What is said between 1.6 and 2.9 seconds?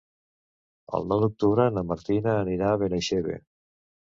na Martina anirà a